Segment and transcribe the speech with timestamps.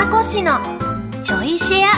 [0.00, 0.60] 船越の
[1.22, 1.90] ちょいシェア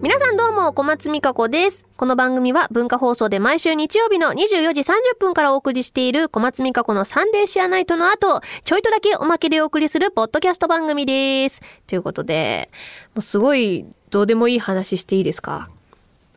[0.00, 1.84] 皆さんどうも、小松美香子です。
[1.98, 11.60] この番組は文化放送で毎週日曜日の24時30分からお送りしている小松美香子のサンデーシェアナイトの後、ちょいとだけおまけでお送りするポッドキャスト番組です。
[11.86, 12.70] ということで、
[13.14, 15.68] もうすごいどうでもいい話していいですか？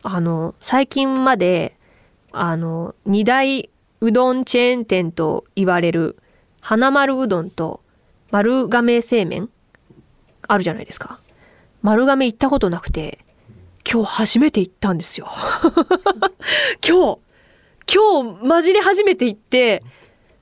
[0.02, 1.78] あの、最近まで、
[2.32, 3.70] あの、二大
[4.02, 6.18] うどんチェーン店と言われる、
[6.60, 7.80] 花丸うどんと
[8.30, 9.48] 丸亀製麺
[10.48, 11.20] あるじゃないですか。
[11.82, 13.24] 丸亀行ったことなくて、
[13.90, 15.28] 今日初めて行ったんですよ。
[16.86, 17.18] 今日、
[17.94, 19.82] 今日マジで初めて行って、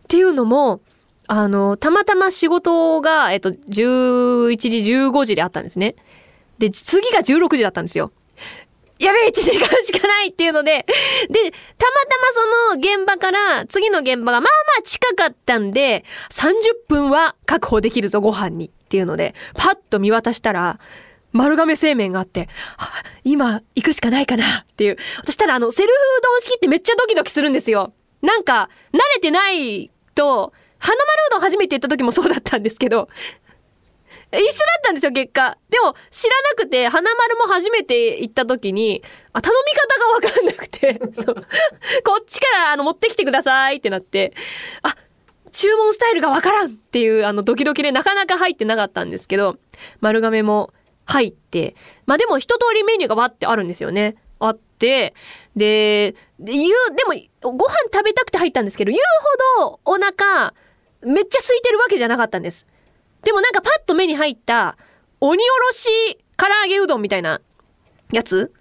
[0.04, 0.80] っていうのも、
[1.28, 5.96] あの、たまたま仕事が、えっと、11時、15時であったんですね。
[6.58, 8.12] で、次が16時だったんですよ。
[8.98, 12.18] やべえ、1時間しかないっていうので、で、たまた
[12.70, 16.54] まその現場から、次の現場がまあまあ近かったんで、30
[16.88, 20.78] 分は確保できるぞ、ご飯にっていうので、パッと見渡したら、
[21.32, 22.48] 丸亀製麺があって、
[23.24, 24.96] 今行くしかないかなっていう。
[25.24, 27.92] そしたらあの、セルフうどん式ってめっちゃドキドキするんですよ。
[28.22, 33.08] なんか、慣れてないと、花丸うどん初めて行った時もそうだったんですけど、
[34.32, 34.46] 一緒だっ
[34.82, 35.56] たんですよ、結果。
[35.68, 39.02] でも、知らなくて、花丸も初めて行った時に、
[39.32, 41.34] あ、頼み方がわかんなくて、そう。
[42.04, 44.32] こっちから、あの、持ってきてくださいってなって、
[44.82, 44.96] あ、
[45.56, 49.56] 注文スタイルがわからんっていう、あの、ドキドキでなかなか入ってなかったんですけど、
[50.00, 50.70] 丸亀も
[51.06, 54.16] 入って、まあでも一通りメニューがわってあるんですよね。
[54.38, 55.14] あって、
[55.56, 59.02] で、で言う、でも、ご飯食べたくて入ったんですけど、言う
[59.62, 60.52] ほどお腹、
[61.00, 62.66] めっちゃ空いてるわけじゃなかったんです。
[63.24, 64.76] でもなんかパッと目に入った、
[65.20, 65.88] 鬼おろし
[66.36, 67.40] 唐揚げうどんみたいな
[68.12, 68.52] やつ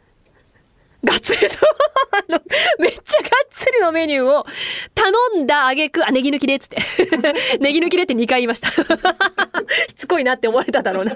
[1.05, 1.69] がっつりそう。
[2.11, 2.41] あの、
[2.79, 4.45] めっちゃがっつりのメニューを
[4.93, 6.77] 頼んだあげく、あ、ネギ抜きでっつって。
[7.59, 8.71] ネギ抜きでって2回言いました。
[9.87, 11.15] しつこいなって思われただろうな。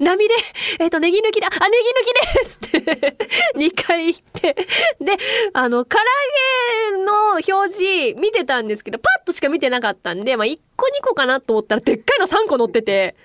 [0.00, 0.34] 波で、
[0.80, 3.16] えっ、と、ネギ抜きだ、あ、ネギ抜きですって
[3.56, 4.54] 2回言って。
[5.00, 5.16] で、
[5.52, 13.16] あの、唐揚げの表示見てたんですけど、パッとしか見てなかったんで、まあ、1個2個かなと思ったら、でっかいの3個乗ってて、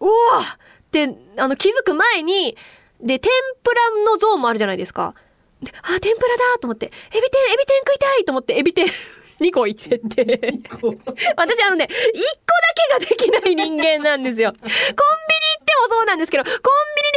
[0.00, 0.10] うわ
[0.84, 2.56] って、あの、気づく前に、
[3.00, 3.30] で、天
[3.62, 5.14] ぷらの像もあるじゃないですか。
[5.62, 8.86] であ、天ぷらだと思って、エビ天、エビ天食いたいと思って、エビ天
[9.40, 10.24] 2個いってって。
[11.36, 11.98] 私あのね、1個
[12.98, 14.50] だけができない人間なんですよ。
[14.50, 14.76] コンビニ
[15.76, 16.58] もそうなんですけど、コンビ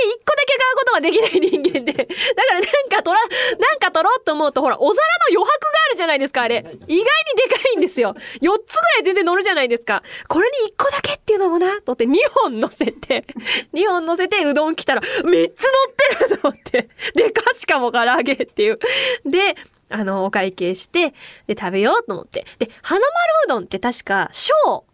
[0.07, 1.93] ニで1個だけ買うことができない人間で。
[1.93, 6.57] だからなんか取ら、なんか取ろうと思うと、ほら、お皿の余白があるじゃないですか、あれ。
[6.57, 7.03] 意外にで
[7.55, 8.15] かいんですよ。
[8.41, 8.57] 4つぐら
[8.99, 10.03] い全然乗るじゃないですか。
[10.27, 13.25] これに1個だけっていうのもな、とって2本乗せて、
[13.73, 15.53] 2本乗せてうどん来たら3つ乗っ
[16.19, 16.89] てると思って。
[17.15, 18.77] でかしかも唐揚げっていう。
[19.25, 19.55] で、
[19.89, 21.13] あの、お会計して、
[21.47, 22.45] で、食べようと思って。
[22.59, 23.09] で、花丸
[23.45, 24.85] うどんって確か、小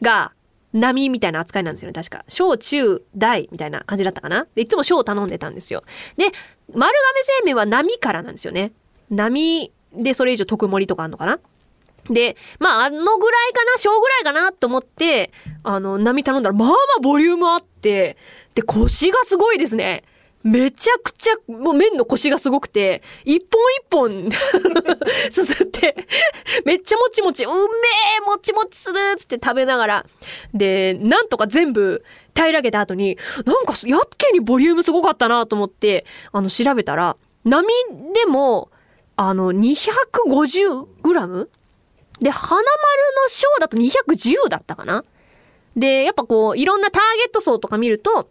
[0.00, 0.32] が
[0.72, 2.24] 並みたいな扱いなんですよね、確か。
[2.28, 4.46] 小、中、大みたいな感じだったかな。
[4.54, 5.82] で、いつも小を頼んでたんですよ。
[6.16, 6.26] で、
[6.74, 8.72] 丸亀製麺は波からなんですよね。
[9.10, 11.40] 波でそれ以上特盛りとかあんのかな
[12.10, 15.30] で、まあ、あのぐらいかな、小ぐらいかなと思って、
[15.62, 18.16] あの、波頼んだら、まあまあボリュームあって、
[18.54, 20.04] で、腰がすごいですね。
[20.44, 24.30] めちゃくちゃ、もう麺のコシがすごくて、一本一本
[25.30, 25.96] すすって、
[26.64, 27.58] めっちゃもちもち、うめえ
[28.26, 30.06] もちもちするっつって食べながら、
[30.54, 32.04] で、なんとか全部
[32.34, 37.66] 平らげた後に、なんかやっけにボリュームすごかったなと思って、あの、調べたら、波
[38.14, 38.70] でも、
[39.16, 41.50] あの、250グラム？
[42.20, 42.64] で、花丸
[43.22, 45.04] のショーだと210だったかな？
[45.76, 48.30] で、やっぱこう、いろんなターゲット層とか見ると、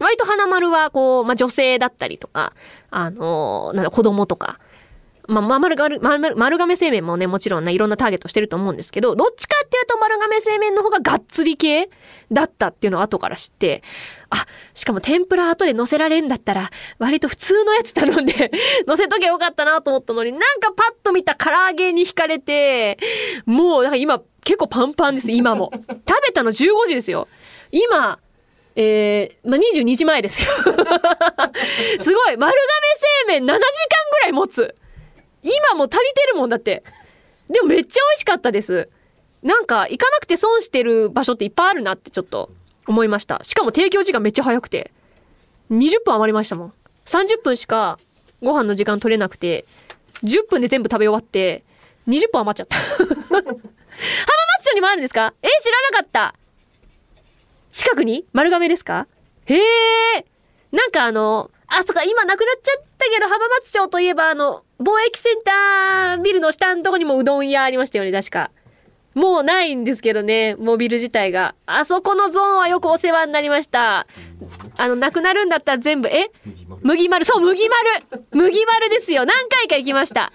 [0.00, 2.52] 割と花丸はこう、まあ、女性だったりとか、
[2.90, 4.58] あのーなんだ、子供とか、
[5.28, 11.90] まあ、丸が丸、丸丸亀製麺もね、もちろんね、いろんなターゲットしてると思うんですけど、どっちかっていうと丸亀製麺の方ががっつり系
[12.30, 13.82] だったっていうのを後から知って、
[14.30, 18.50] あ、しかも天ぷら後で乗せられんだったら、割と普通のやつ頼んで、
[18.86, 22.98] 乗せとけばよかったなと思ったのに、なんかパッと見た唐揚げに惹かれて、
[23.46, 25.72] もう、なんか今、結構パンパンです、今も。
[25.72, 27.26] 食べたの15時ですよ。
[27.72, 28.20] 今、
[28.76, 30.50] えー、まあ、22時前ですよ。
[31.98, 33.58] すごい丸亀製麺7時間
[34.12, 34.74] ぐらい持つ。
[35.42, 36.82] 今も足りてるもんだって。
[37.48, 38.88] でもめっちゃ美味しかったです。
[39.42, 42.50] なんか行かなくて損してる場所っていっぱいあるなってちょっと
[42.86, 43.40] 思いました。
[43.44, 44.92] しかも提供時間めっちゃ早くて。
[45.70, 46.72] 20分余りましたもん。
[47.06, 47.98] 30分しか
[48.42, 49.64] ご飯の時間取れなくて、
[50.22, 51.64] 10分で全部食べ終わって、
[52.08, 52.76] 20分余っちゃった。
[53.26, 55.32] 浜松町にもあるんですか？
[55.42, 56.34] え知らなかった。
[57.76, 59.06] 近くに丸亀ですか？
[59.44, 59.60] へえ。
[60.72, 68.50] なんかあの、あ、そっか、今なくなっちゃったけど、浜松町といえば、あの、貿易センタービルの下のとこにもうどん屋ありましたよね、確か。
[69.14, 71.54] もうないんですけどね、モビル自体が。
[71.66, 74.06] あそこのゾーンはよくお世話になりました。
[74.78, 76.30] あの、なくなるんだったら全部、え？
[76.80, 79.26] 麦丸、そう、麦丸麦丸ですよ。
[79.26, 80.32] 何回か行きました。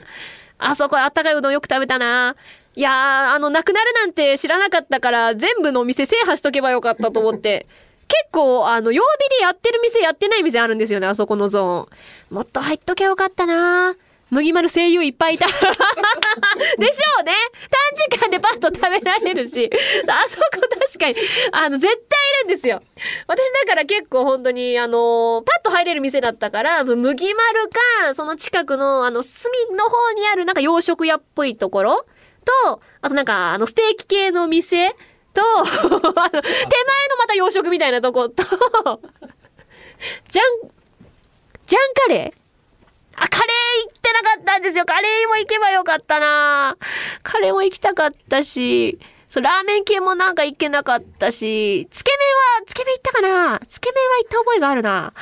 [0.59, 2.35] あそこあったかいうどんよく食べたな。
[2.75, 2.93] いやー、
[3.33, 7.67] あの、なくなるなんて知らなかったから、全部のお店制覇しとけばよかったと思って。
[8.07, 12.35] 結構、あの、曜日でやってる店、やってない店あるんですよね、あそこのゾーン。
[12.35, 13.95] もっと入っとけばよかったな
[14.29, 15.45] 麦丸声優いっぱいいた。
[15.51, 17.33] でしょうね
[17.69, 19.69] 短時間でパッと食べられるし。
[20.07, 21.15] あそこ確かに、
[21.51, 22.81] あの、絶対いるんですよ。
[23.27, 27.69] 私だから結構本当に、あの、パッと入れる店だったから、麦丸
[28.07, 32.05] か、その近くの、あの、隅の方にあるなんか洋食屋っぽいところ
[32.45, 36.41] と、あとなんか、あの、ステーキ系の店と、 あの、手前の
[37.17, 38.43] また洋食みたいなとこと、
[40.29, 40.71] ジャン、
[41.67, 42.41] ジャンカレー？
[43.15, 44.85] あ、カレー行ってなかったんですよ。
[44.85, 46.77] カレーも行けばよかったな
[47.23, 48.99] カレーも行きたかったし、
[49.29, 52.27] そう、ラーメン系もなんか行けなかったし、つけ麺
[52.61, 53.61] は、つけ麺行ったかな？
[53.69, 55.13] つけ麺は行った覚えがあるな。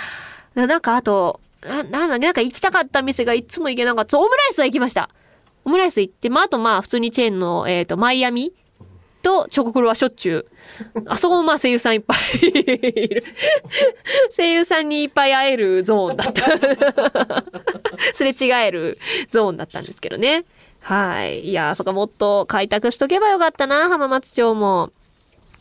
[0.56, 4.12] なんかあと、な、なんだ、なんか行きたかった店がいつも行けなかった。
[4.12, 5.10] そう、オムライスは行きました。
[5.70, 8.54] オムライス行って、まあ、あとまあ、普通にチェーンの、えっ、と、マイアミ
[9.22, 10.46] とチョコクロはしょっちゅう。
[11.06, 12.52] あそこもまあ声優さんいっぱいい
[13.08, 13.24] る。
[14.36, 17.44] 声優さんにいっぱい会えるゾーンだった。
[18.14, 18.98] すれ違える
[19.30, 20.46] ゾーンだったんですけどね。
[20.80, 21.50] はい。
[21.50, 24.92] いやー、そこもっと開拓しとけばよかったな、浜松町も。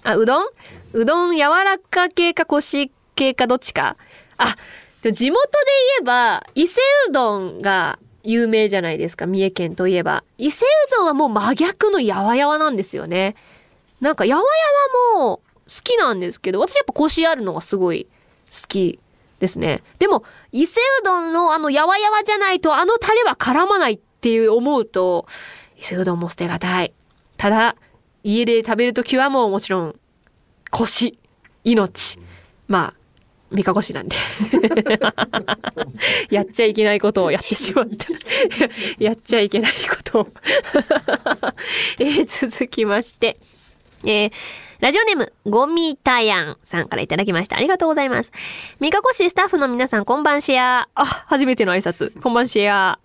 [0.05, 0.47] あ、うどん？
[0.95, 3.97] うどん柔らか系かコシ系かどっちか。
[4.39, 4.55] あ、
[5.03, 5.57] 地元で
[5.99, 10.23] 言えば、伊勢うどんが有名じゃないですか、三重県といえば。
[10.37, 13.37] 伊勢うどんはもう真逆のやわやわなんですよね。
[14.03, 15.43] なんかやわやわも好
[15.83, 18.07] きなんですけど、私やっぱコシあるのがすごい
[18.53, 18.99] 好き
[19.39, 19.83] ですね。
[19.99, 25.27] でも、伊勢うどんのあのやわやわじゃないとあのタレは絡まないっていう思うと、
[25.79, 26.93] 伊勢うどんも捨てがたい。
[27.39, 27.77] ただ、
[28.25, 29.99] 家で食べるときはもうもちろん、
[30.71, 31.19] 腰、
[31.65, 32.19] 命。
[32.67, 32.95] まあ、
[33.51, 34.17] 三日腰なんで。
[36.31, 38.07] やっちゃいけないことをやってしまった。
[39.03, 40.29] やっちゃいけないことを。
[41.99, 43.39] え続きまして。
[44.05, 44.33] えー
[44.81, 47.57] ラジオネーム、ゴミタヤンさんからいただきました。
[47.57, 48.31] ありがとうございます。
[48.79, 50.89] 三日越スタッフの皆さん、こんばんシェア。
[50.95, 52.13] あ、初めての挨拶。
[52.21, 53.01] こんばんシェア。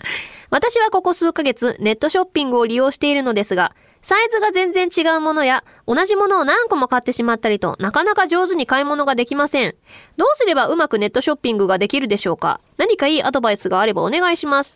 [0.51, 3.73] 私はここ数ヶ月、ネットショッピングを利用しているのですが、
[4.03, 9.75] サイズが全然違うものや、同じものを何個も買ってしまったりと、なかなか上手に買い物ができません。
[10.17, 12.59] どうすればうまくネットショッピングができるでしょうか？
[12.77, 14.75] 何かいいアドバイスがあればお願いします。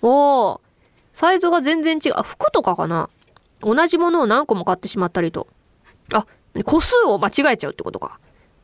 [0.00, 0.60] おー、
[1.12, 2.22] サイズが全然違う。
[2.22, 3.10] 服とかかな？
[3.60, 5.46] 同じものを何個も買ってしまったりと。
[6.14, 6.26] あ、
[6.64, 8.18] 個数を間違えちゃうってことか。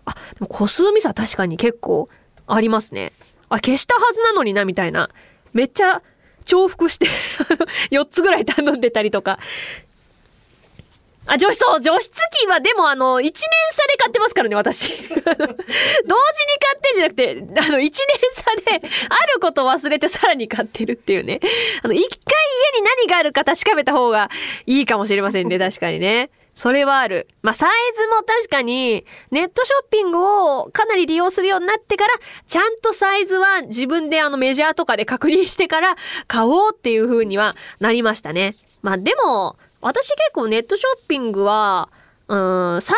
[0.06, 2.08] あ、でも個数ミスは確かに結構
[2.46, 3.12] ありますね。
[3.50, 5.10] あ、消したはずなのにな、みたいな。
[5.52, 6.00] めっちゃ
[6.46, 7.06] 重複して、
[7.92, 9.38] 4つぐらい頼んでたりとか。
[11.30, 12.10] あ、除湿、そう、除湿
[12.42, 13.32] 機はでもあの、1年
[13.70, 14.90] 差で買ってますからね、私。
[14.98, 17.92] 同時に買ってんじゃなくて、あの、1年
[18.32, 21.38] 差で、あること忘れてさらに買ってるっていうね。
[21.84, 22.08] あの、一回
[22.74, 24.28] 家に何があるか確かめた方が
[24.66, 26.30] いいかもしれませんね、確かにね。
[26.56, 27.28] それはある。
[27.42, 30.18] まあ、サイズも確かに、ネットショッピング
[30.58, 32.14] をかなり利用するようになってから、
[32.48, 38.56] ちゃんとサイズは自分であのメジャーとかで確認してから買おうっていう風にはなりましたね。
[38.82, 41.88] まあ、でも、私結構ネットショッピングは、
[42.28, 42.36] う
[42.76, 42.96] ん、再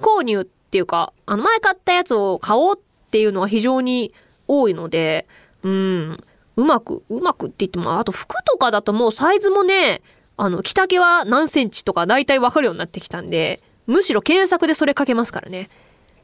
[0.00, 2.80] 購入っていうか、あの前買ったやつを買おうっ
[3.10, 4.12] ていうのは非常に
[4.48, 5.26] 多いので、
[5.62, 6.24] うん、
[6.56, 10.02] うまく、うまくって言っても、あと服とかだともうサイズもね、
[10.36, 15.68] あの、着丈は何センチとか大体わかるようになってきたんで、むしろ検索でそれかけますからね。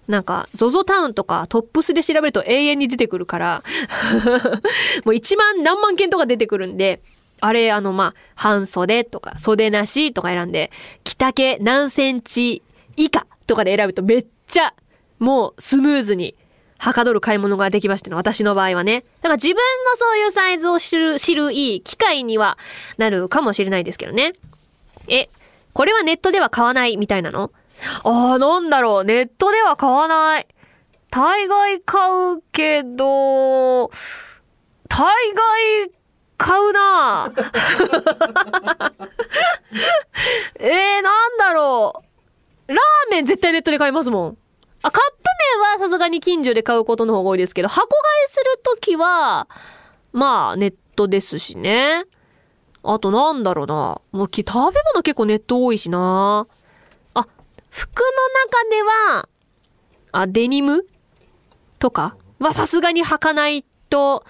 [0.08, 3.62] なんか、ZOZO タウンとかトップスで調べると永遠に出てくるから、
[5.04, 7.00] もう1万何万件とか出てくるんで、
[7.40, 10.70] あれ、あの、まあ、半袖とか袖なしとか選んで、
[11.04, 12.62] 着丈何センチ
[12.96, 14.74] 以下とかで選ぶとめっちゃ、
[15.18, 16.34] もうスムーズに
[16.78, 18.16] はかどる買い物ができましたね。
[18.16, 19.04] 私の場合はね。
[19.20, 19.60] だから自分の
[19.96, 22.56] そういうサイズを知る、知るいい機会には
[22.96, 24.32] なるかもしれないですけどね。
[25.08, 25.28] え、
[25.74, 27.50] これはネットでは買わないみたいなの？
[28.02, 29.04] ああ、なんだろう。
[29.04, 30.46] ネットでは買わない。
[31.10, 32.00] 大概買
[32.36, 33.90] うけど、
[34.88, 35.90] 大概
[36.40, 37.30] 買うな
[40.58, 42.02] えー、なんだろ
[42.66, 42.72] う。
[42.72, 44.38] ラーメン絶対ネットで買いますもん。
[44.82, 45.18] あ、カップ
[45.58, 49.48] 麺はさすがに近所で買うことの方が多いですけど、箱買いするときは、
[50.12, 52.06] まあ、ネットですしね。
[52.82, 54.00] あとなんだろうな。
[54.12, 54.52] もう食べ
[54.94, 56.46] 物結構ネット多いしな。
[57.12, 57.26] あ、
[57.68, 58.06] 服の
[58.46, 59.28] 中では、
[60.12, 60.86] あ、デニム
[61.78, 64.24] とかはさすがに履かないと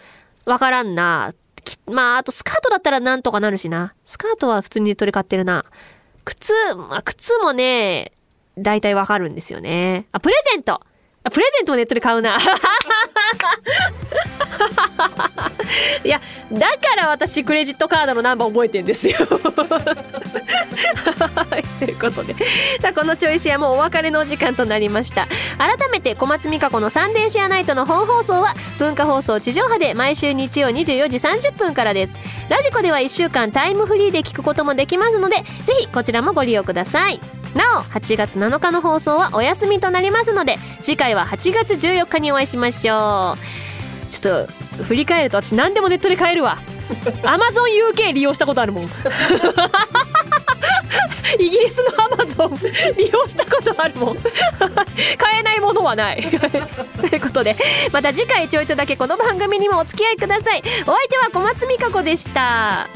[0.44, 1.34] わからんな。
[1.86, 3.94] まあ、あとスカートだったらなんとかなるしな。
[4.06, 5.64] スカートは普通にネットで買ってるな。
[6.24, 8.12] 靴、まあ、靴もね、
[8.58, 10.06] 大体わかるんですよね。
[10.12, 10.80] あ、プレゼント
[11.22, 12.38] あプレゼントをネットで買うな。
[16.04, 16.20] いや、
[16.52, 19.16] だから私クレジットカードのナンバー覚えてんですよ。
[21.34, 22.34] はいということで。
[22.80, 25.26] さあ、このチョイシェアもお別れのお時間となりました。
[25.58, 32.18] 改めて小松美香子のサンデーシェアナイトの本放送は文化放送地上波で毎週日曜24時30分からです。
[32.48, 37.20] ラジコでは1週間タイムフリーで聞くこともできますので、ぜひこちらもご利用ください。
[37.54, 43.36] なお8月7日の放送はお休みとなりますので次回は8月14日にお会いしましょ
[43.66, 43.69] う
[44.10, 46.58] ちょっと振り返ると私何でもネットで買えるわ。
[47.22, 48.84] AmazonUK 利用したことあるもん。
[51.38, 54.16] イギリスの Amazon 利用したことあるもん。
[55.16, 56.22] 買えないものはない。
[56.22, 57.56] ということで
[57.92, 60.62] また次回ちょいとだけこの番組にもお付き合いください。
[60.82, 62.88] お相手は小松美香子でした